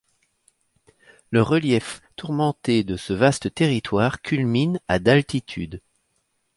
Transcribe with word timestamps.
Le 1.29 1.43
relief 1.43 2.01
tourmenté 2.15 2.83
de 2.83 2.97
ce 2.97 3.13
vaste 3.13 3.53
territoire 3.53 4.23
culmine 4.23 4.79
à 4.87 4.97
d'altitude. 4.97 5.79